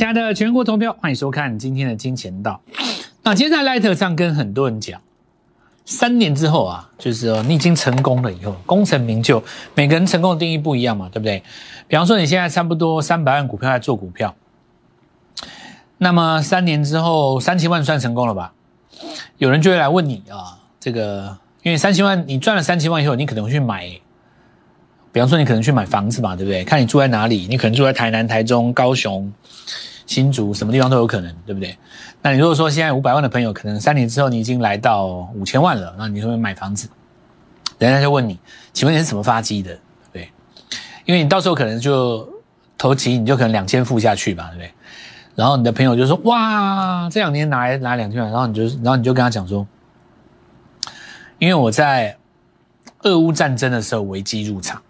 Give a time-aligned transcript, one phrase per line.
[0.00, 2.58] 亲爱的全国投票，欢迎收看今天的金钱道。
[3.22, 4.98] 那今天在 Light 上跟很多人讲，
[5.84, 9.44] 三年之后啊，就是说你已经成功了以后，功成名就，
[9.74, 11.42] 每个人成功的定义不一样嘛，对不对？
[11.86, 14.34] 比方说你现在差不多三百万股票在做股票，
[15.98, 18.54] 那么三年之后三千万算成功了吧？
[19.36, 24.00] 有人就会来问你啊，这个因为三千万你赚了三千万以后，你可能会去买。
[25.12, 26.62] 比方说，你可能去买房子嘛，对不对？
[26.62, 29.30] 看你住在哪里，你可能住在台南、台中、高雄、
[30.10, 31.78] 新竹，什么地方都有可能，对不对？
[32.20, 35.06] 那你如果说现在五百万的朋友，可能三年之后你已经来到
[35.36, 36.88] 五千万了，那你会买房子？
[37.78, 38.36] 人家就问你，
[38.72, 39.78] 请问你是怎么发迹的？
[40.12, 40.28] 对，
[41.04, 42.28] 因为你到时候可能就
[42.76, 44.72] 投期，你就可能两千付下去吧，对不对？
[45.36, 49.64] 然后你的朋友就说：哇，这两年拿来拿两千万，然后你就然后你就跟他讲说，
[51.38, 52.16] 因为我在
[53.04, 54.82] 俄乌战争的时候危机入场。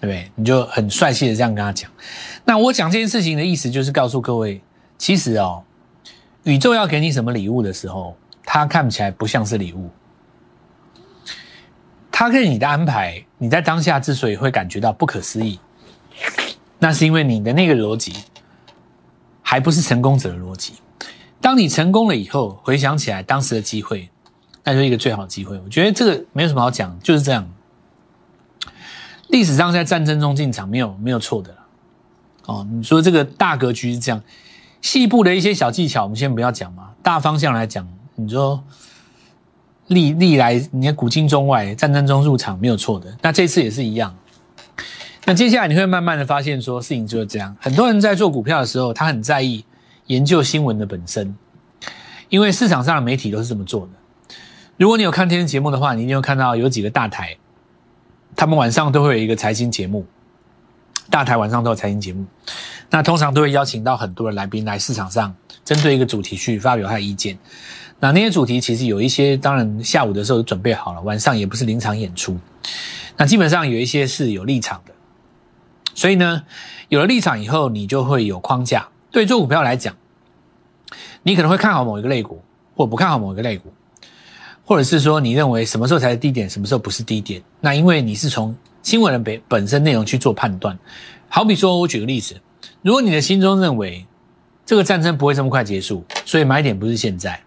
[0.00, 0.30] 对不对？
[0.34, 1.90] 你就很帅气的这样跟他讲。
[2.44, 4.62] 那我讲这件事情的意思，就是告诉各位，
[4.96, 5.62] 其实哦，
[6.44, 9.90] 宇宙要给你什么礼物的时候，它看起来不像是礼物。
[12.10, 15.58] 它跟你的安排，你在当下之所以会感觉到不可思议，
[16.78, 18.12] 那是因为你的那个逻辑，
[19.42, 20.74] 还不是成功者的逻辑。
[21.40, 24.10] 当你成功了以后，回想起来当时的机会，
[24.64, 25.58] 那就是一个最好的机会。
[25.60, 27.50] 我觉得这个没有什么好讲，就是这样。
[29.30, 31.54] 历史上在战争中进场没有没有错的
[32.46, 32.66] 哦。
[32.70, 34.22] 你说这个大格局是这样，
[34.82, 36.90] 细部的一些小技巧我们先不要讲嘛。
[37.02, 38.62] 大方向来讲，你说
[39.86, 44.14] 历历来你看古今中外战争中入场没有错的，那这次也是一样。
[45.24, 47.56] 那接下来你会慢慢的发现说事情就是这样。
[47.60, 49.64] 很多人在做股票的时候，他很在意
[50.06, 51.34] 研究新闻的本身，
[52.28, 54.34] 因为市场上的媒体都是这么做的。
[54.76, 57.36] 如果你有看电视节目的话，你一定会看到有几个大台。
[58.36, 60.06] 他们晚上都会有一个财经节目，
[61.10, 62.24] 大台晚上都有财经节目，
[62.90, 65.34] 那通常都会邀请到很多的来宾来市场上
[65.64, 67.38] 针对一个主题去发表他的意见。
[67.98, 72.38] 那那些主题其实有一些，当然下午的时候准备好了，晚上也不是临场演出。
[73.18, 74.94] 那基本上有一些是有立场的，
[75.94, 76.44] 所以呢，
[76.88, 78.88] 有了立场以后，你就会有框架。
[79.10, 79.94] 对做股票来讲，
[81.24, 82.42] 你可能会看好某一个类股，
[82.74, 83.70] 或不看好某一个类股。
[84.70, 87.42] 或者是说，你认为什么时候才是低点，什么时候不是低点？
[87.60, 88.54] 那因为你是从
[88.84, 90.78] 新闻的本本身内容去做判断。
[91.28, 92.40] 好比说，我举个例子，
[92.80, 94.06] 如果你的心中认为
[94.64, 97.42] 这个战争不会这么快结束，所以买点不是现在，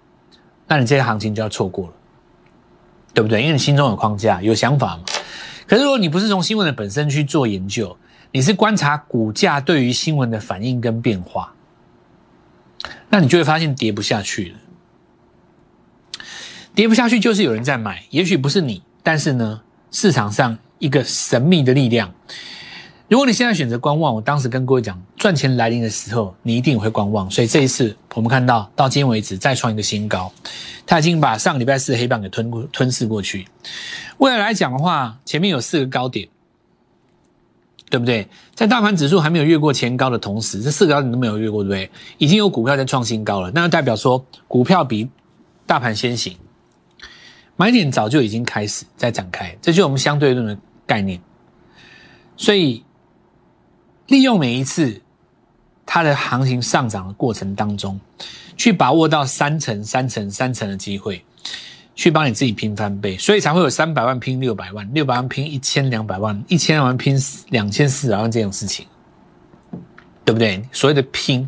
[0.67, 1.93] 那你这些行情就要错过了，
[3.13, 3.39] 对不对？
[3.41, 5.03] 因为你心中有框架、有想法嘛。
[5.65, 7.95] 可是如果你不是从新闻的本身去做研究，
[8.33, 11.53] 你是观察股价对于新闻的反应跟变化，
[13.07, 14.57] 那你就会发现跌不下去了。
[16.75, 19.61] 跌不下去，就是有人在买，也许不是你，但是呢，
[19.91, 22.11] 市场上一个神秘的力量。
[23.07, 27.29] 如果你现在选择观望，我当时跟各位讲，赚钱来临的时候，你一定会观望。
[27.29, 30.33] 所以这一次，我们看到到今天为止再创一个新高，
[30.87, 33.45] 它已经把上个礼拜四的黑棒给吞、吞噬过去。
[34.17, 36.27] 未来来讲的话，前面有四个高点，
[37.91, 38.27] 对不对？
[38.55, 41.91] 在大盘指数还没有越过前高的同时，这四个高点都没有越过，对不对？
[42.17, 45.07] 已经有股票在创新高了，那就代表说股票比
[45.67, 46.35] 大盘先行。
[47.63, 51.17] 买点早就已经开始在展开，这就是我们相对论的概念。
[52.35, 52.83] 所以，
[54.07, 55.01] 利用每一次
[55.85, 57.97] 它的行情上涨的过程当中，
[58.57, 61.23] 去把握到三成、三成、三成的机会，
[61.95, 68.85] 去帮你自己拼翻倍，所以才会有三百万拼六百万，六百万拼一千两百万，一千万拼两千四百万这种事情，
[70.25, 70.61] 对不对？
[70.73, 71.47] 所谓的拼，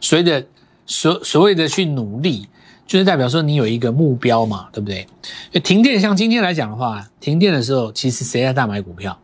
[0.00, 0.46] 所谓的
[0.86, 2.48] 所所谓的去努力。
[2.90, 5.06] 就是代表说你有一个目标嘛，对不对？
[5.60, 9.16] 停电像今天来讲的话，停电的时候，其实谁在大买股票？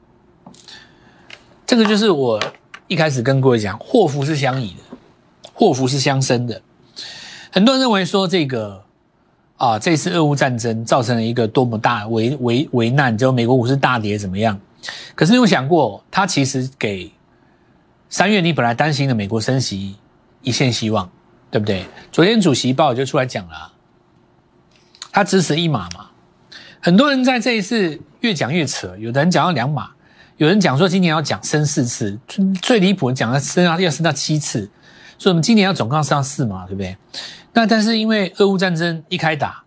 [1.67, 2.41] 这个就是我
[2.87, 4.97] 一开始跟各位讲，祸福是相倚的，
[5.53, 6.63] 祸福是相生的。
[7.51, 8.85] 很多人认为说这个
[9.57, 14.61] 啊，这次俄乌战争造成了一个多么大危危危难，就美国股市大跌怎么样？
[15.17, 17.11] 可是你有想过，它其实给
[18.09, 19.97] 三月你本来担心的美国升息
[20.43, 21.11] 一线希望。
[21.57, 21.87] 对不对？
[22.13, 23.73] 昨天主席报就出来讲了，
[25.11, 26.11] 他支持一码嘛。
[26.83, 29.89] 很多人在这一次越讲越扯，有的人讲到两码，
[30.37, 32.19] 有人讲说今年要讲升四次，
[32.61, 34.71] 最离谱的讲了升要要升到七次，
[35.17, 36.95] 所以我们今年要总共上四码，对不对？
[37.55, 39.63] 那但是因为俄乌战争一开打，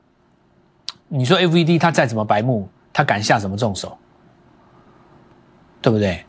[1.07, 3.97] 你说 FED 他再怎么白目，他敢下什么重手？
[5.81, 6.24] 对不对？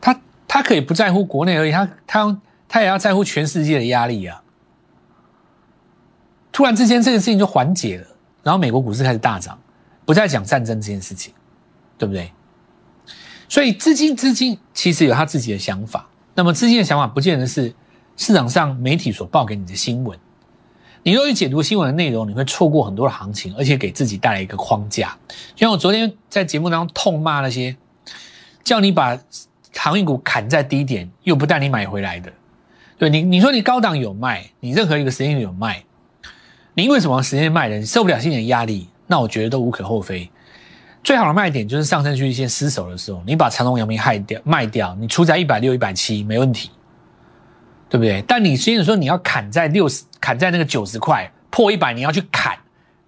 [0.00, 4.40] 他他可以不在乎国内而已，他他他也要在乎全世界的压力啊。
[6.54, 8.06] 突然之间，这件事情就缓解了，
[8.44, 9.58] 然后美国股市开始大涨，
[10.04, 11.34] 不再讲战争这件事情，
[11.98, 12.30] 对不对？
[13.48, 17.74] 所以资金资金其实有他自己的想法，那么资金的想法不见得是
[18.16, 20.16] 市场上媒体所报给你的新闻。
[21.02, 25.18] 你若去解读新闻的内容，你会错过很多的行情，而且给自己带来一个框架。
[25.56, 27.76] 就像我昨天在节目当中痛骂那些
[28.62, 29.18] 叫你把
[29.76, 32.32] 航运股砍在低点，又不带你买回来的。
[32.96, 35.84] 对你，你说你高档有卖，你任何一个时间有卖，
[36.74, 37.84] 你为什么时间卖人？
[37.86, 40.30] 受不了心理压力，那我觉得都无可厚非。
[41.02, 46.70] 最好的卖点就是上升区线失守的时候，你把长隆、阳明害掉卖掉，你出在一百六、一百七没问题。
[47.90, 48.20] 对不对？
[48.26, 52.58] 但你现在说你要砍在六十，砍在那个九十块破一百，你要去砍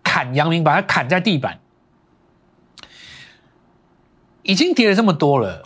[0.04, 1.58] 砍阳明，把它砍在地板，
[4.42, 5.64] 已经跌了这么多了，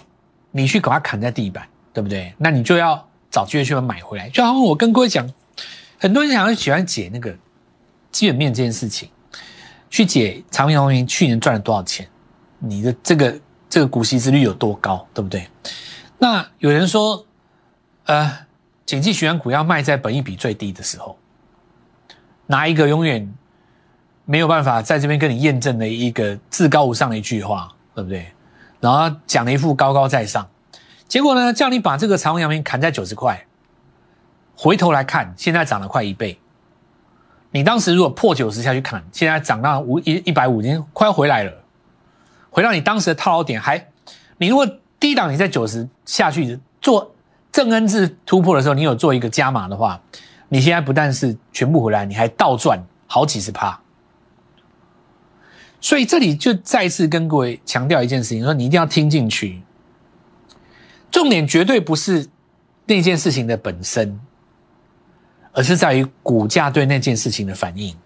[0.52, 2.32] 你去把它砍在地板，对不对？
[2.38, 4.30] 那你就要找机会去把它买回来。
[4.30, 5.28] 就好像我跟各位讲，
[5.98, 7.36] 很多人想要喜欢解那个
[8.10, 9.08] 基本面这件事情，
[9.88, 12.08] 去解长阳明去年赚了多少钱，
[12.58, 15.48] 你的这个这个股息之率有多高，对不对？
[16.18, 17.26] 那有人说，
[18.06, 18.46] 呃。
[18.86, 21.16] 景气循环股要卖在本益比最低的时候，
[22.46, 23.32] 拿一个永远
[24.24, 28.26] 没有办法在这边跟你验证的一个至高无上的一句话，对不对？
[28.80, 30.50] 然后讲了一副高高在上，
[31.06, 33.46] 结果呢，叫你把这个长虹阳明砍在九十块，
[34.56, 36.36] 回头来看，现在涨了快一倍。
[37.50, 41.52] 你当时如果破九十下去砍，现在涨到五一一百五，已经快要回来了，
[42.50, 43.60] 回到你当时的套牢点。
[43.60, 43.88] 还
[44.38, 44.66] 你如果
[44.98, 47.14] 低档你在九十下去做。
[47.52, 50.00] 正恩字突破的时候，你有做一个加码的话，
[50.50, 53.76] 你现在不但是全部回来，你还倒赚好几十趴。
[55.80, 59.60] 所以这里就再次跟各位强调一件事情：说你一定要听进去。
[61.10, 62.28] 重点绝对不是
[62.86, 64.20] 那件事情的本身，
[65.52, 67.96] 而是在于股价对那件事情的反应。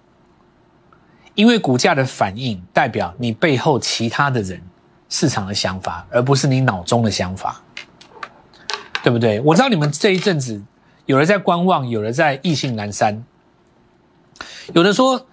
[1.35, 4.61] 因为股价的反应代表你背后其他的人
[5.09, 7.61] 市场的想法，而不是你脑中的想法。
[9.03, 9.39] 对不对？
[9.43, 10.63] 我知道你们这一阵子，
[11.05, 13.23] 有人在观望，有人在意兴阑珊，
[14.73, 15.27] 有的说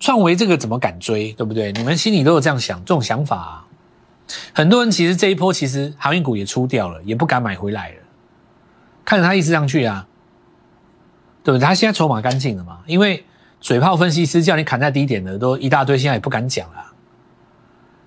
[0.00, 1.32] 创维这个怎么敢追？
[1.34, 1.70] 对不对？
[1.70, 3.36] 你们心里都有这样想，这种想法。
[3.36, 3.66] 啊。
[4.52, 7.96] 很多人其实这一波其实航运股也出掉了，也不敢买回来了，
[9.04, 10.08] 看着它一直上去啊，
[11.42, 11.60] 对不对？
[11.60, 12.78] 他现在筹码干净了嘛？
[12.86, 13.24] 因为
[13.60, 16.92] 嘴炮分析师叫你砍在低点的都一大堆，现在也不敢讲了。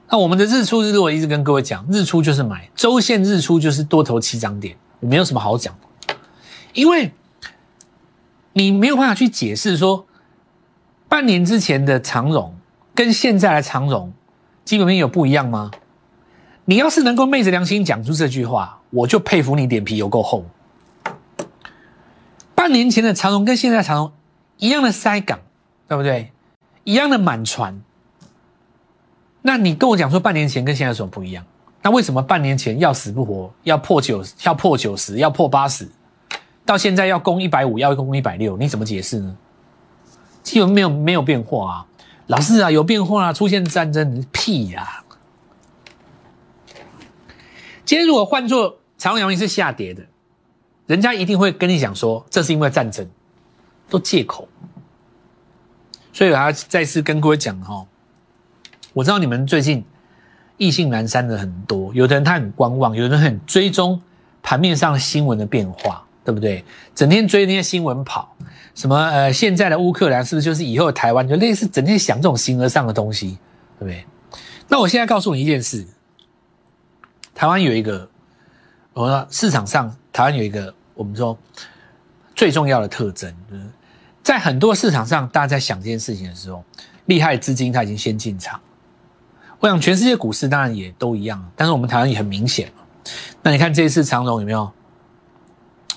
[0.10, 4.76] 那我们的日出日落一直跟各位讲，日出就是买，周线日出就是多头起涨点。
[5.00, 5.76] 没有什么好讲，
[6.74, 7.12] 因为
[8.54, 10.06] 你没有办法去解释说，
[11.08, 12.56] 半年之前的长荣
[12.94, 14.14] 跟现在的长荣
[14.64, 15.72] 基本面有不一样吗？
[16.64, 20.46] 你要是能够昧着良心讲出这句话，我就佩服你脸皮有够厚。
[22.66, 24.12] 半年前的长荣跟现在长荣
[24.58, 25.40] 一样的塞港，
[25.88, 26.32] 对不对？
[26.84, 27.80] 一样的满船，
[29.44, 31.46] 那你跟我讲说半年前跟现在有什么不一样？
[31.84, 35.88] 那为什么半年前要死不活，要破九，要破九十，要破八十，
[36.66, 39.38] 到现在要攻一百五，要攻一百六，你怎么解释呢？
[40.42, 41.86] 基本没有没有变化啊，
[42.26, 45.04] 老师啊，有变化啊，出现战争屁呀！
[47.86, 50.04] 今天如果换做长隆、阳明是下跌的，
[50.88, 53.08] 人家一定会跟你讲说，这是因为战争，
[53.90, 54.48] 都借口。
[56.14, 57.86] 所以我要再次跟各位讲哈，
[58.94, 59.84] 我知道你们最近。
[60.58, 64.02] 意兴阑珊的很多，有的人他很观望，有的人很追踪
[64.42, 66.64] 盘面上新闻的变化，对不对？
[66.96, 68.34] 整天追那些新闻跑，
[68.74, 71.28] 什么呃，现在的乌克兰是不是就是以后台湾？
[71.28, 73.38] 就类似整天想这种形而上的东西，
[73.78, 74.06] 对不对？
[74.70, 75.86] 那我现在告诉你一件事，
[77.34, 78.10] 台湾有一个，
[78.94, 81.38] 我说市场上台湾有一个我们说
[82.34, 83.34] 最重要的特征，
[84.24, 86.64] 在很多市场上，大家在想这件事情的时候，
[87.06, 88.60] 厉害资金它已经先进场。
[89.60, 92.72] 我想全世界股市当然也都一样，但是我们台湾也很明显。
[93.44, 94.72] 那你看这一次长荣有没有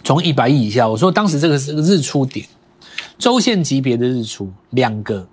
[0.04, 0.86] 从一百亿以下？
[0.86, 2.46] 我说当时这个是个日出点，
[3.18, 5.26] 周线级别的日出，两个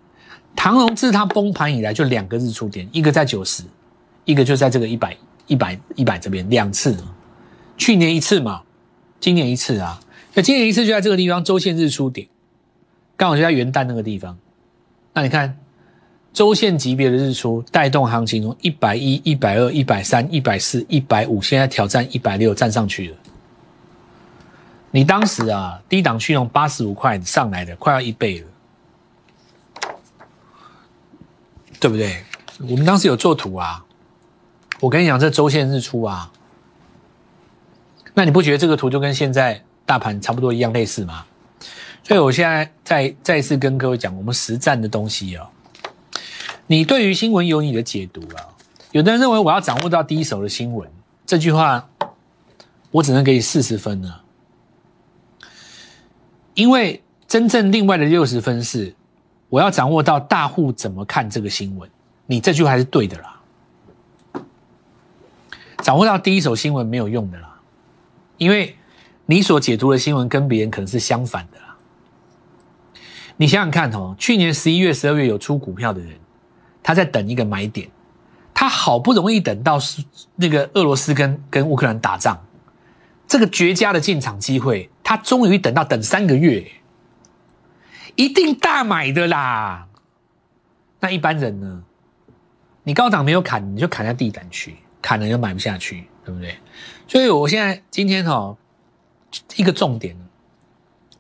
[0.56, 3.64] 长荣自它崩盘以来就两个日出点，一个在九十，
[4.24, 5.16] 一个就在这个一百
[5.48, 6.98] 一百一百这边两次，
[7.78, 8.64] 去年一次嘛，
[9.20, 10.00] 今年一次啊，
[10.34, 12.28] 那今年一次就在这个地方周线日出点，
[13.18, 14.38] 刚好就在元旦那个地方。
[15.14, 15.58] 那你看。
[16.34, 23.18] 周线级别的日出带动行情，从一百一、一百二、一百三、一百四、一百五，现在挑战一百六，站上去了。
[24.92, 28.48] 你当时啊，低档去用八十五块上来的，快要一倍了，
[31.80, 32.22] 对不对？
[32.70, 33.86] 我们当时有做图啊，
[34.82, 36.30] 我跟你讲，这周线日出啊，
[38.16, 41.24] 那你不觉得这个图就跟现在大盘差不多一样类似吗？
[42.02, 45.48] 所以我现在再再次跟各位讲，我们实战的东西哦。
[46.68, 48.42] 你对于新闻有你的解读啊？
[48.92, 50.90] 有的人认为我要掌握到第一手的新闻，
[51.26, 51.90] 这句话
[52.92, 54.22] 我只能给你四十分了。
[56.54, 58.96] 因为真正另外的六十分是，
[59.50, 61.90] 我要掌握到大户怎么看这个新闻。
[62.28, 64.42] 你这句话还是对的啦，
[65.84, 67.38] 掌握到第一手新闻没有用的，
[68.38, 68.76] 因为
[69.26, 71.76] 你所解读的新闻跟别人可能是相反的啦。
[73.38, 76.18] 你想想看哦，去年十一月、十二月有出股票的人，
[76.82, 77.90] 他在等一个买点，
[78.54, 80.04] 他好不容易等到是
[80.36, 82.38] 那个俄罗斯跟跟乌克兰打仗，
[83.28, 86.66] 这个绝佳的进场机会，他终于等到等三个月，
[88.16, 89.88] 一定大买的啦。
[91.02, 91.84] 那一般人呢？
[92.84, 96.58] 你高档没有砍，你就砍在地板区，砍了就买不下去，对不对？
[97.08, 98.58] 所以我现在今天哈，
[99.56, 100.18] 一个重点，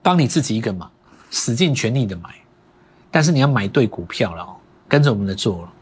[0.01, 0.91] 帮你自己一个忙，
[1.29, 2.29] 使尽全力的买，
[3.11, 4.55] 但是你要买对股票了哦，
[4.87, 5.73] 跟着我们的做了，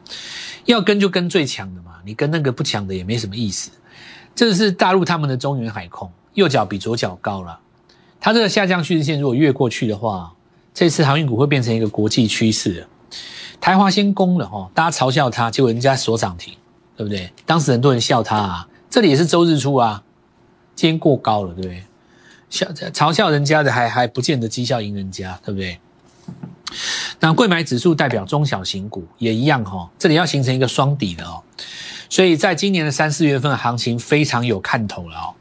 [0.66, 3.72] 要跟就跟最强的嘛，你跟那个不强的也没什么意思。
[4.36, 7.60] 这是大陆他们的中原海控，右脚比左脚高了，
[8.20, 10.34] 它这个下降趋势线如果越过去的话，
[10.74, 12.86] 这次航运股会变成一个国际趋势。
[13.62, 16.54] 台华先攻了哈，大家嘲笑他，结果人家锁涨停，
[16.98, 17.32] 对不对？
[17.46, 20.04] 当时很多人笑他啊，这里也是周日出啊，
[20.76, 21.84] 今天过高了，对不对？
[22.52, 25.80] 笑嘲笑人家的还还不见得绩效赢人家，对不对？
[27.20, 31.42] 那贵买指数代表中小型股也一样哈，这里要形成一个双底的哦，
[32.08, 35.34] 所以在今年的三四月份行情非常有看头了哦。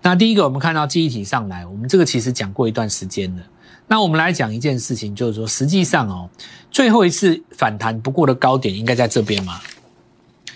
[0.00, 3.42] 那第一个我们看到记忆体上来，我们这个其实讲过一段时间了。
[3.88, 6.30] 那我们来讲一件事情，就是说，实际上哦，
[6.70, 9.60] 最后一次反弹不过的高点应该在这边嘛？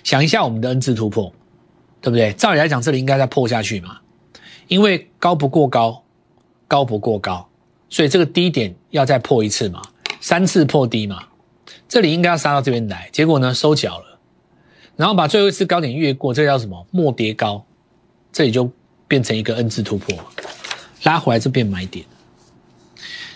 [0.02, 1.30] 想一下我们的 N 字突破，
[2.00, 2.32] 对不对？
[2.32, 3.98] 照理来讲，这里应该再破下去嘛？
[4.68, 6.04] 因为高不过高，
[6.68, 7.48] 高不过高，
[7.88, 9.82] 所以这个低点要再破一次嘛？
[10.20, 11.24] 三次破低嘛？
[11.88, 14.18] 这里应该要杀到这边来，结果呢收脚了，
[14.96, 16.86] 然后把最后一次高点越过，这叫什么？
[16.90, 17.64] 末跌高，
[18.32, 18.70] 这里就
[19.08, 20.16] 变成一个 N 字突破，
[21.02, 22.06] 拉回来就变买点。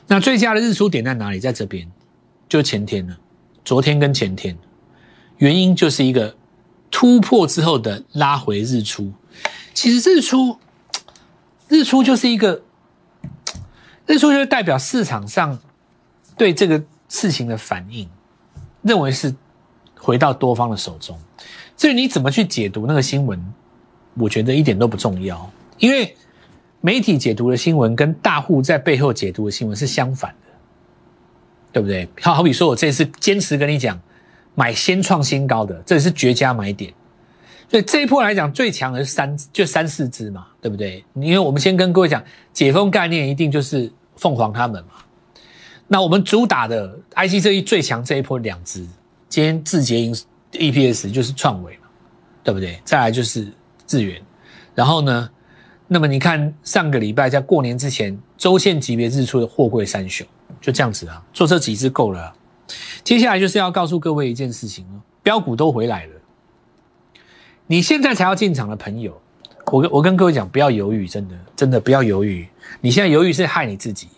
[0.06, 1.40] 那最佳的日出点在哪里？
[1.40, 1.90] 在这边，
[2.48, 3.18] 就前天了，
[3.64, 4.56] 昨天跟前天，
[5.38, 6.36] 原因就是一个
[6.94, 9.12] 突破之后的拉回日出。
[9.74, 10.56] 其实日出，
[11.66, 12.62] 日出就是一个，
[14.06, 15.58] 日出就代表市场上
[16.36, 18.08] 对这个事情的反应，
[18.82, 19.34] 认为是
[19.98, 21.18] 回到多方的手中。
[21.76, 23.44] 至于你怎么去解读那个新闻，
[24.14, 26.16] 我觉得一点都不重要，因为。
[26.80, 30.52] 媒体解读的新闻跟大户在背后解读的新闻是相反的，
[31.72, 32.06] 对不对？
[32.20, 33.98] 好好比说，我这次坚持跟你讲，
[34.54, 36.92] 买先创新高的，这是绝佳买点。
[37.68, 41.04] 所以这一波来讲，最强的是三，就三四只嘛，对不对？
[41.14, 44.90] 因为我们先跟各位讲，解封概念一定就是凤凰他们嘛。
[45.88, 48.86] 那我们主打的 IC 这一最强这一波两只，
[49.28, 50.14] 今天字节营
[50.52, 51.88] EPS 就是创维嘛，
[52.42, 52.80] 对不对？
[52.84, 53.48] 再来就是
[53.86, 54.20] 智源，
[54.74, 55.28] 然后呢？
[55.86, 60.26] 那么你看，上个礼拜在过年之前，周线级别日出的货柜三雄
[60.58, 62.32] 就这样子啊，做这几只够了。
[63.02, 66.12] 接下来就是要告诉各位一件事情哦，标股都回来了。
[67.66, 69.20] 你现在才要进场的朋友，
[69.66, 72.48] 我跟我跟各位讲，不要犹豫，真的真的不要犹豫。
[72.80, 74.08] 你现在犹豫是害你自己，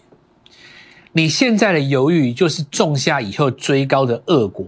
[1.13, 4.67] 你现在的犹豫就是种下以后追高的恶果。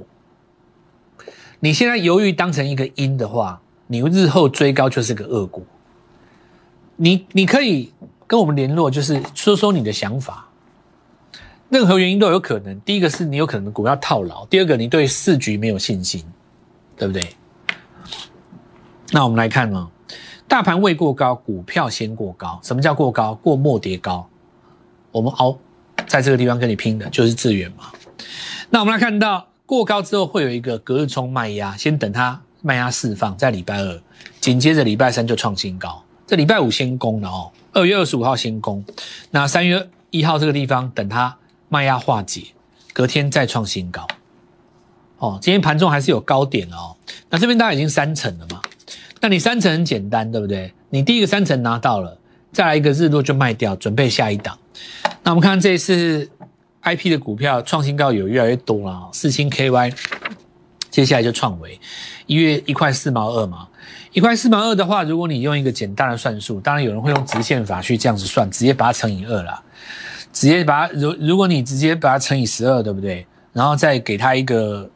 [1.61, 5.63] 你现在犹豫当成一个因的话，你日后追高就是个恶果。
[6.97, 7.93] 你你可以
[8.27, 10.48] 跟我们联络，就是说说你的想法。
[11.71, 12.81] 任何原因都有可能。
[12.81, 16.25] 第一个是你有可能股票套牢，第二个你对市局没有信心，
[16.97, 17.23] 对不对？
[19.11, 19.89] 那我们来看呢，
[20.47, 22.61] 大盘未过高，股票先过高。
[22.63, 23.35] 什么叫过高？
[23.35, 24.29] 过末跌高。
[25.11, 25.59] 我们熬
[26.07, 27.85] 在这个地方跟你拼的就是资源嘛。
[28.71, 34.01] 那我们来看到过高之后会有一个隔日冲卖压，先等它卖压释放，在礼拜二，
[34.41, 36.03] 紧接着礼拜三就创新高。
[36.27, 38.85] 这礼拜五先攻了哦，二月二十五号先攻，
[39.31, 41.35] 那三月一号这个地方等它
[41.69, 42.49] 卖压化解，
[42.93, 44.07] 隔天再创新高。
[45.19, 46.97] 哦，今天盘中还是有高点哦。
[47.31, 48.61] 那这边大概已经三层了嘛？
[49.21, 50.73] 那你三层很简单，对不对？
[50.91, 52.17] 你第一个三层拿到了，
[52.53, 54.57] 再来一个日落就卖掉，准备下一档。
[55.25, 56.31] 那我们看这一次
[56.81, 59.93] I P 的股票创新高有越来越多了，四星 K Y，
[60.91, 61.81] 接下来就创维，
[62.27, 63.69] 一月一块四毛二嘛。
[64.13, 69.63] 一块四毛二的话，如果你用一个简单的算术，当然有人会用直线法去这样子算，直接把它乘以二啦，
[70.33, 73.27] 直接把它如如果你直接把它乘以十二，对不对？
[73.53, 74.89] 然后再给它一个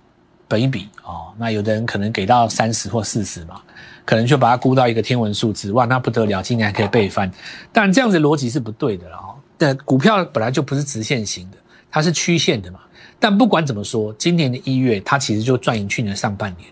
[0.47, 3.61] 本一比哦，那有的人可能给到三十或四十嘛，
[4.05, 7.31] 可能就把它估到一个天文数字，哇，那不得了，今年还可以倍翻。
[7.73, 9.35] 但这样子逻辑是不对的了哦。
[9.57, 11.57] 但股票本来就不是直线型的，
[11.91, 12.81] 它是曲线的嘛。
[13.19, 16.69] 但不管怎么说，今年的一月它其实就赚赢去年上半年。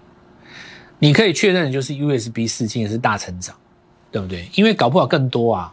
[0.98, 3.56] 你可以确认的就是 USB 四今也是大成长，
[4.10, 4.48] 对不对？
[4.54, 5.72] 因为搞不好更多啊，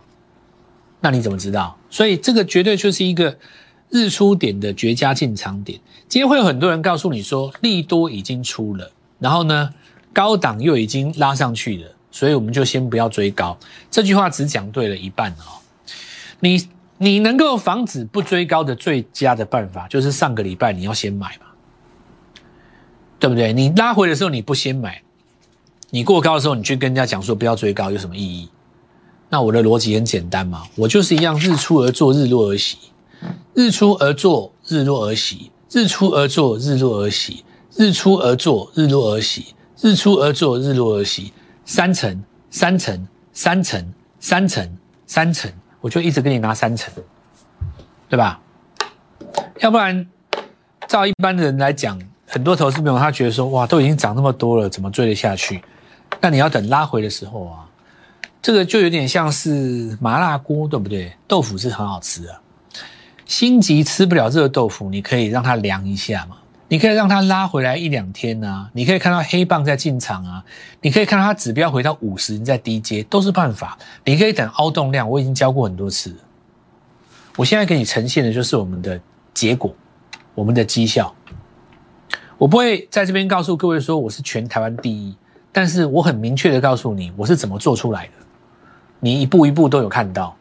[1.00, 1.78] 那你怎么知道？
[1.90, 3.38] 所以这个绝对就是一个
[3.90, 5.80] 日出点的绝佳进场点。
[6.10, 9.74] 今天会有很多人告诉你说，利多已经出了，然后呢，
[10.14, 13.58] 高档又已经拉上去了，所以我们就先不要追高。
[13.92, 15.62] 这句话只讲对了一半哦。
[16.40, 21.46] 你你能够防止不追高的最佳的办法，就是上个礼拜你要先买嘛，
[23.20, 23.54] 对不对？
[23.54, 25.02] 你拉回的时候你不先买，
[25.92, 28.50] 你过高的时候你去跟人家讲说不要追高，有什么意义？
[29.30, 32.78] 那我的逻辑很简单嘛，我就是一样，日出而作，日落而息，
[33.54, 37.44] 日出而作，日落而息，日出而作，日落而息，
[37.76, 41.34] 日出而作，日落而息，日出而作，日落而息，
[41.66, 46.94] 三层，三层，三层，三层，三层，我就一直给你拿三层，
[48.08, 48.40] 对吧？
[49.60, 50.08] 要不然，
[50.88, 55.62] 照一般的人来讲，很多投资朋友他觉得说，哇，都已经涨那么多了，怎么追得下去？
[56.22, 57.67] 那你要等拉回的时候啊。
[58.42, 61.12] 这个就有点像是麻辣锅，对不对？
[61.28, 62.40] 豆腐是很好吃的，
[63.26, 66.38] 心急吃不了热豆腐，你可以让它凉一下嘛，
[66.70, 70.44] 你可以让它拉回来一两天啊，你可以看到黑棒在进场啊，
[70.82, 73.78] 你可以看到它指标回到五十，你在低阶都是办法。
[74.06, 76.16] 你可以等凹动量，我已经教过很多次。
[77.36, 79.00] 我现在给你呈现的就是我们的
[79.34, 79.76] 结果，
[80.34, 81.14] 我们的绩效。
[82.38, 85.16] 我不会在这边告诉各位说我是全台湾第一，
[85.52, 88.12] 但是我很明确的告诉你我是怎么做出来的。
[89.00, 90.36] 你一步一步都有看到，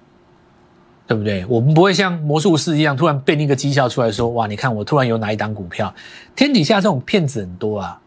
[1.06, 1.44] 对不对？
[1.46, 5.94] 我们不会像魔术师一样突然变一个绩效出来说：“哇，你看我突然有哪一档股票。”
[6.34, 8.00] 天底下这种骗子很多啊，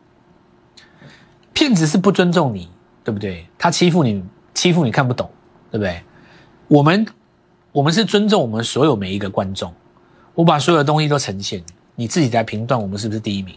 [1.54, 2.70] 骗子是不尊重你，
[3.04, 3.46] 对不对？
[3.58, 5.30] 他欺负你，欺负你看不懂，
[5.72, 6.02] 对不对？
[6.68, 7.06] 我们
[7.72, 9.74] 我们是尊重我们所有每一个观众，
[10.34, 11.64] 我把所有的东西都呈现，
[11.96, 13.56] 你自己来评断我们是不是第一名。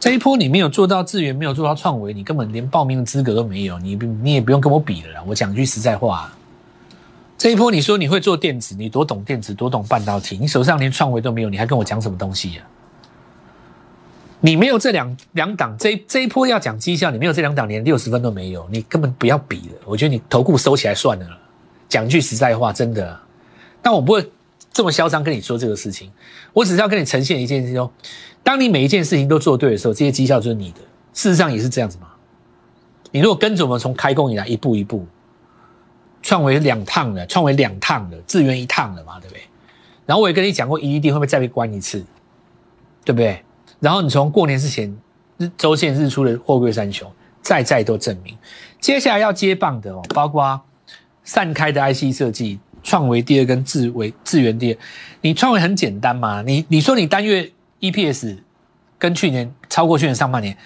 [0.00, 5.24] 这一波你没有做到智源，没有做到创维，你根本连报名的资格都没有，你你也不用跟我比了啦。
[5.26, 6.32] 我讲句实在话，
[7.36, 12.62] 这一波你说你会做电子，你多懂电子，多懂半导体，你手上连创维都没有，你还跟我讲什么东西呀？
[14.40, 19.74] 你没有这两两档，这这一波要讲绩效，你没有这两档，连六十分都没有，你根本不要比了。
[19.84, 21.26] 我觉得你头顾收起来算了。
[21.88, 23.18] 讲句实在话，真的，
[23.82, 24.30] 但我不会
[24.78, 26.08] 这么嚣张跟你说这个事情，
[26.52, 27.90] 我只是要跟你呈现一件事情。
[28.44, 30.78] 当你每一件事情都做对的时候，这些绩效就是你的。
[31.12, 32.06] 事实上也是这样子嘛。
[33.10, 35.04] 你如果跟着我们从开工以来一步一步，
[36.22, 39.42] 创维两趟的，创维两趟的，智源一趟的嘛，对不对？
[40.06, 42.04] 然后我也跟你讲过，ED 会不会再被关一次，
[43.04, 43.42] 对不对？
[43.80, 44.96] 然后你从过年之前
[45.38, 47.10] 日周线日出的货柜三雄，
[47.42, 48.38] 再再都证明。
[48.80, 50.60] 接下来要接棒的哦，包括
[51.24, 54.78] 散开的 IC 设计，创维第二跟智维智源第二。
[55.20, 57.50] 你创维很简单嘛，你你说你单月。
[57.80, 58.36] EPS
[58.98, 60.58] 跟去年超过去年上半年，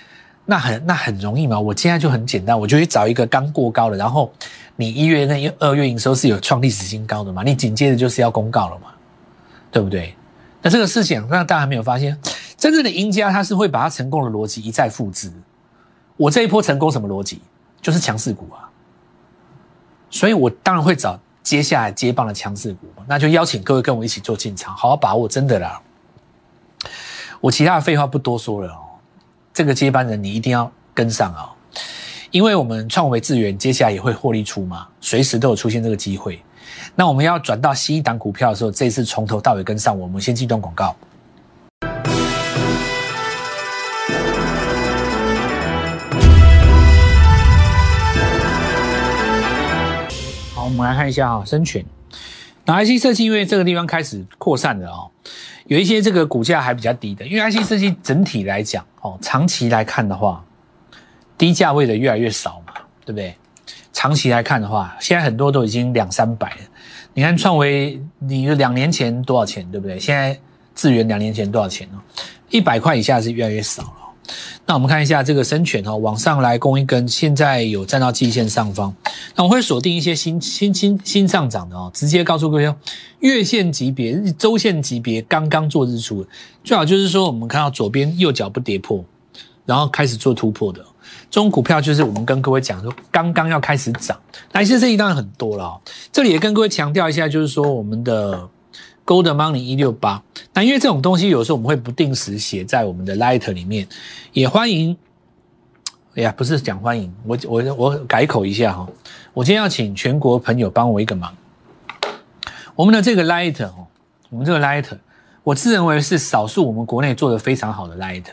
[0.46, 1.60] 那很那很容易嘛？
[1.60, 4.32] 我现在就很简单，我就去找一个刚过高的，然后
[4.76, 7.42] 你一月跟二月营收是有创历史新高的嘛？
[7.42, 8.94] 你紧接着就是要公告了嘛？
[9.70, 10.14] 对不对？
[10.62, 12.18] 那这个事情，那大家还没有发现，
[12.56, 15.30] 真正的赢家他是会把他成功的逻辑一再复制。
[16.16, 17.42] 我这一波成功什么逻辑？
[17.82, 18.72] 就是强势股啊！
[20.08, 25.80] 所以我当然会找接下来接棒的强势股，那就邀请各位跟我一起做进场，好好把握，真的啦。
[27.40, 28.78] 我其他的废话不多说了哦，
[29.52, 31.50] 这个接班人你一定要跟上哦，
[32.30, 36.40] 因为我们创维智源接下来也会获利出嘛，随时都有出现这个机会。
[36.94, 40.94] 那我们要转到新一档股票的时候，这次从头到尾跟上，我们先记段广告。
[50.64, 51.84] 我们来看一下啊，深全，
[52.64, 55.10] 那 IC 设计因为这个地方开始扩散了哦。
[55.66, 60.44] 有一些这个股价还比较低的，因为 IC 设计整体来讲，哦，长期来看的话，
[61.36, 63.34] 低价位的越来越少嘛，对不对？
[63.92, 66.60] 长期来看的话，现在很多都已经两三百了。
[67.14, 69.98] 你看创维，你两年前多少钱，对不对？
[69.98, 70.38] 现在
[70.74, 72.00] 智源两年前多少钱呢？
[72.50, 74.01] 一百块以下是越来越少了。
[74.66, 78.94] 那我们看一下这个深全哦，往上来攻一根，现在有站到季线上方。
[79.34, 82.74] 那我会锁定一些新新新新上涨的哦，直接告诉各位，
[83.20, 86.24] 月线级别、周线级别刚刚做日出，
[86.62, 89.04] 最好就是说我们看到左边右脚不跌破，
[89.66, 90.80] 然后开始做突破的
[91.30, 94.18] 这种股票，就是我们跟各位讲说刚刚要开始涨。
[94.52, 95.80] 那些生意当然很多了，
[96.12, 98.48] 这里也跟各位强调一下，就是说我们的。
[99.04, 100.22] Gold Money 一六八，
[100.54, 103.86] 那因为这种东西有时候我们会不定时写在我们的 Light 里面，
[104.32, 104.96] 也欢迎。
[106.14, 108.86] 哎呀，不是讲欢迎，我我我改口一下哈，
[109.32, 111.34] 我今天要请全国朋友帮我一个忙。
[112.74, 113.86] 我们的这个 Light 哦，
[114.28, 114.84] 我们这个 Light，
[115.42, 118.24] 我自认为是少数我们国内做的非常好的 Light。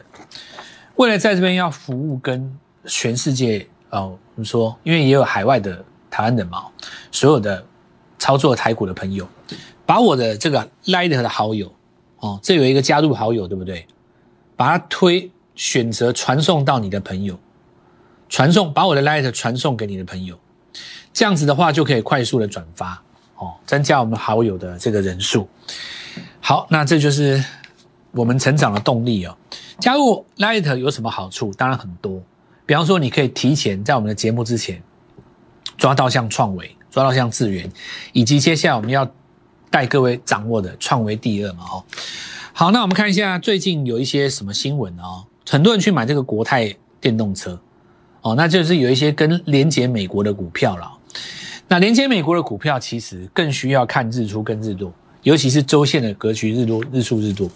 [0.96, 2.54] 为了在这边要服务跟
[2.86, 6.66] 全世界哦，我们说，因为也有海外的台湾人嘛，
[7.14, 7.66] 所有的
[8.18, 9.26] 操作台股的朋友，
[9.90, 11.74] 把我的这个 Light 的好友
[12.20, 13.88] 哦，这有一个加入好友，对不对？
[14.56, 17.40] 把它推选择传送到你的朋友，
[18.30, 20.38] 传送把我的 Light 传送给你的朋友，
[21.12, 23.02] 这样子的话就可以快速的转发
[23.38, 25.50] 哦，增加我们好友的这个人数。
[26.40, 27.44] 好，那这就是
[28.12, 29.36] 我们成长的动力哦。
[29.80, 31.52] 加入 Light 有什么好处？
[31.54, 32.22] 当然很多，
[32.68, 34.84] 比方说你可以提前在我们的节目之前
[35.78, 37.68] 抓到像创维，抓到像智源，
[38.14, 39.12] 以及接下来我们要
[39.70, 41.64] 带各位掌握的创维第二嘛。
[41.64, 41.84] 哦，
[42.54, 45.26] 好，那我们看一下最近有一些什么新闻哦。
[45.50, 47.60] 很多人去买这个国泰电动车
[48.22, 50.92] 哦，那就是有一些跟连接美国的股票了。
[51.68, 54.94] 那连接美国的股票其实更需要看日出跟日落。
[55.24, 57.50] 尤其是周线的格局，日落、日出、日落。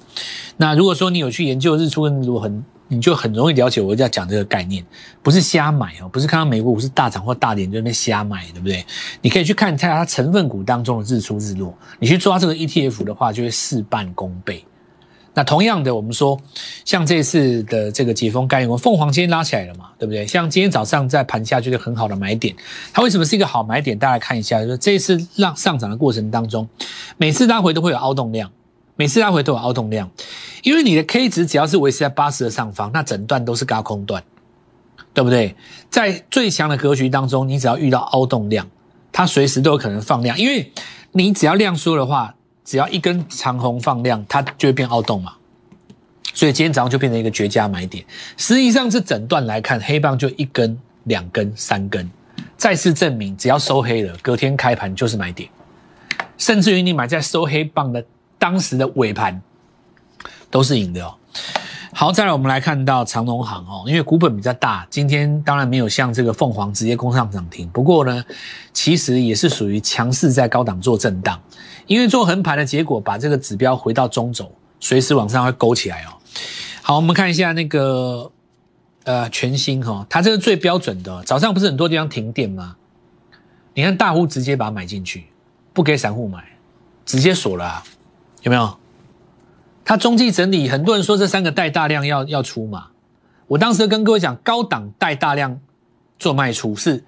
[0.58, 4.86] 那如果说你有去研究日出跟日落，很你就很容易了解我要讲这个概念，
[5.22, 8.86] 不是瞎买哦，不是看到美国股市大涨或大跌就那瞎买，对不对？
[9.22, 14.64] 你可以去看一下它成分股当中的日出日落，你去抓这个 ETF 的话，就会事半功倍。
[15.36, 16.40] 那同样的，我们说，
[16.86, 20.28] 像这次的这个解封概念，我凤凰今天拉起来了嘛，对不对？
[20.28, 22.56] 像今天早上在盘下就是很好的买点，
[22.94, 23.98] 它为什么是一个好买点？
[23.98, 26.70] 大家看一下，就是这次让上涨的过程当中，
[27.18, 28.52] 每次拉回都会有凹动量，
[28.96, 30.10] 每次拉回都有凹洞量，
[30.64, 34.24] 因为你的 K 值只要是维持在八十的上方，那整段都是高空段，
[35.14, 35.56] 对不对？
[35.90, 38.68] 在最强的格局当中，你只要遇到凹洞量，
[39.12, 40.72] 它随时都有可能放量，因为
[41.12, 42.36] 你只要量缩的话。
[42.66, 45.34] 只要一根长红放量，它就会变凹洞嘛，
[46.34, 48.06] 所以今天早上就变成一个绝佳买点。
[48.38, 52.10] 实际上是整段来看，黑棒就一根、两根、三根，
[52.56, 55.50] 再次证明，只要收黑了，隔天开盘就是买点，
[56.38, 58.02] 甚至于你买在收黑棒的
[58.44, 59.42] 当时的尾盘，
[60.52, 61.16] 都是赢的哦。
[61.94, 68.22] 好，再来我们来看到长隆行哦，因为股本比较大，今天当然没有像这个凤凰直接攻上涨停，不过呢，
[68.74, 71.42] 其实也是属于强势在高档做震荡。
[71.88, 74.52] 因为做横盘的结果，把这个指标回到中轴，
[74.82, 76.10] 随时往上会勾起来哦。
[76.82, 78.30] 好，我们看一下那个
[79.06, 82.76] 呃全新哈，它这个最标准的，早上不是很多地方停电吗？
[83.74, 85.28] 你看大户直接把它买进去，
[85.72, 86.44] 不给散户买，
[87.06, 87.82] 直接锁了，
[88.44, 88.78] 有没有？
[89.86, 92.88] 它中继整理，很多人说这三个带大量要要出嘛。
[93.48, 95.60] 我当时跟各位讲，高档带大量
[96.18, 97.04] 做卖出是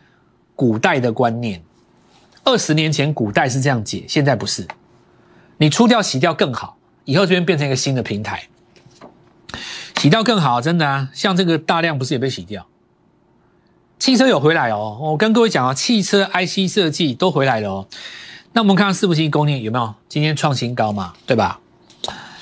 [0.56, 1.64] 古代的观念。
[2.44, 4.68] 二十年前古代是这样解，现在不是。
[5.58, 8.50] 你出掉洗掉更好，以后这边变成一个新的平台，
[9.98, 11.10] 洗掉更好，真的啊。
[11.14, 12.68] 像这个大量不是也被洗掉？
[13.98, 17.88] 汽车有回来哦，我跟各位讲啊，汽车 IC 设计都回来了哦。
[18.56, 21.12] 那我们看看四不星供应有没有今天创新高嘛？
[21.26, 21.60] 对吧？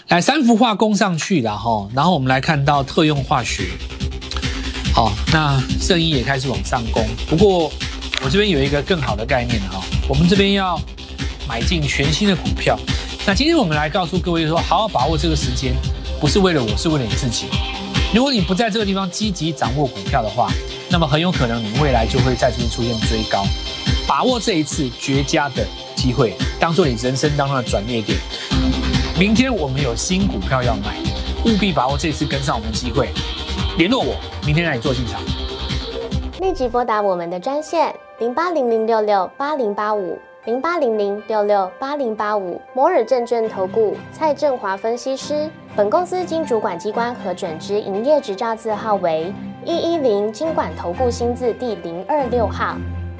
[0.09, 3.71] 来三幅画攻上去了哈，然后我们来看到特用化学，
[4.93, 7.71] 好，那圣衣也开始往上攻，不过。
[8.23, 10.79] 我这边有一个更好的概念哈，我们这边要
[11.45, 12.79] 买进全新的股票。
[13.25, 15.73] 那今天我们来告诉各位说，好好把握这个时间，
[16.21, 17.47] 不是为了我，是为了你自己。
[18.13, 20.49] 如果你不在这个地方积极掌握股票的话，
[20.89, 23.45] 那么很有可能你未来就会再次出现追高。
[24.07, 28.17] 把握这一次绝佳的机会，当做你人生当中的转捩点。
[29.17, 30.97] 明天我们有新股票要买，
[31.45, 33.09] 务必把握这次跟上我们的机会，
[33.77, 35.21] 联络我，明天让你做进场。
[36.41, 37.93] 立即拨打我们的专线。
[38.19, 45.49] 零八零零六六八零八五，零八零零六六八零八五，摩尔证券投顾蔡振华分析师。
[45.75, 49.33] 本公司经主管机关核准之营业执照字号为
[49.65, 52.77] 一一零金管投顾新字第零二六号。